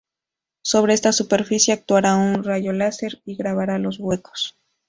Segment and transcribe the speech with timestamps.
[0.63, 4.57] Sobre esta superficie actuará un rayo láser y grabará los huecos.